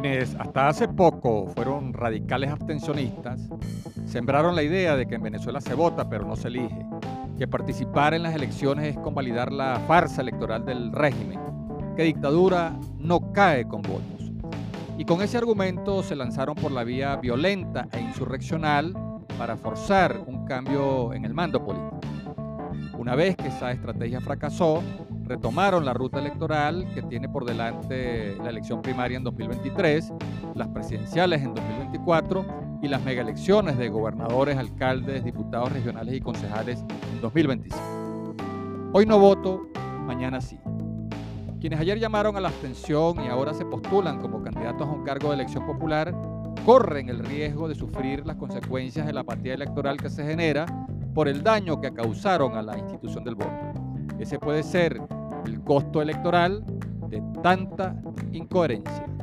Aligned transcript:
Quienes 0.00 0.36
hasta 0.38 0.68
hace 0.68 0.86
poco 0.86 1.48
fueron 1.56 1.92
radicales 1.92 2.52
abstencionistas, 2.52 3.40
sembraron 4.06 4.54
la 4.54 4.62
idea 4.62 4.94
de 4.94 5.08
que 5.08 5.16
en 5.16 5.22
Venezuela 5.24 5.60
se 5.60 5.74
vota 5.74 6.08
pero 6.08 6.24
no 6.24 6.36
se 6.36 6.46
elige, 6.46 6.86
que 7.36 7.48
participar 7.48 8.14
en 8.14 8.22
las 8.22 8.32
elecciones 8.32 8.94
es 8.94 8.98
convalidar 9.02 9.52
la 9.52 9.80
farsa 9.88 10.22
electoral 10.22 10.64
del 10.64 10.92
régimen, 10.92 11.40
que 11.96 12.04
dictadura 12.04 12.78
no 13.00 13.32
cae 13.32 13.66
con 13.66 13.82
votos. 13.82 14.30
Y 14.98 15.04
con 15.04 15.20
ese 15.20 15.36
argumento 15.36 16.04
se 16.04 16.14
lanzaron 16.14 16.54
por 16.54 16.70
la 16.70 16.84
vía 16.84 17.16
violenta 17.16 17.88
e 17.90 17.98
insurreccional 17.98 18.94
para 19.36 19.56
forzar 19.56 20.22
un 20.28 20.46
cambio 20.46 21.12
en 21.12 21.24
el 21.24 21.34
mando 21.34 21.64
político. 21.64 21.97
Una 22.98 23.14
vez 23.14 23.36
que 23.36 23.46
esa 23.46 23.70
estrategia 23.70 24.20
fracasó, 24.20 24.82
retomaron 25.22 25.84
la 25.84 25.94
ruta 25.94 26.18
electoral 26.18 26.84
que 26.94 27.02
tiene 27.02 27.28
por 27.28 27.44
delante 27.44 28.36
la 28.42 28.50
elección 28.50 28.82
primaria 28.82 29.16
en 29.16 29.22
2023, 29.22 30.12
las 30.56 30.66
presidenciales 30.66 31.42
en 31.42 31.54
2024 31.54 32.80
y 32.82 32.88
las 32.88 33.00
megaelecciones 33.04 33.78
de 33.78 33.88
gobernadores, 33.88 34.58
alcaldes, 34.58 35.22
diputados 35.22 35.72
regionales 35.72 36.12
y 36.12 36.20
concejales 36.20 36.84
en 37.12 37.20
2025. 37.20 37.78
Hoy 38.92 39.06
no 39.06 39.20
voto, 39.20 39.68
mañana 40.04 40.40
sí. 40.40 40.58
Quienes 41.60 41.78
ayer 41.78 42.00
llamaron 42.00 42.36
a 42.36 42.40
la 42.40 42.48
abstención 42.48 43.24
y 43.24 43.28
ahora 43.28 43.54
se 43.54 43.64
postulan 43.64 44.20
como 44.20 44.42
candidatos 44.42 44.88
a 44.88 44.90
un 44.90 45.04
cargo 45.04 45.28
de 45.28 45.34
elección 45.34 45.64
popular, 45.64 46.12
corren 46.66 47.08
el 47.08 47.20
riesgo 47.20 47.68
de 47.68 47.76
sufrir 47.76 48.26
las 48.26 48.36
consecuencias 48.36 49.06
de 49.06 49.12
la 49.12 49.20
apatía 49.20 49.54
electoral 49.54 49.98
que 49.98 50.10
se 50.10 50.24
genera 50.24 50.66
por 51.18 51.26
el 51.26 51.42
daño 51.42 51.80
que 51.80 51.92
causaron 51.92 52.54
a 52.54 52.62
la 52.62 52.78
institución 52.78 53.24
del 53.24 53.34
voto. 53.34 53.50
Ese 54.20 54.38
puede 54.38 54.62
ser 54.62 55.02
el 55.46 55.60
costo 55.64 56.00
electoral 56.00 56.64
de 57.08 57.20
tanta 57.42 57.96
incoherencia. 58.30 59.17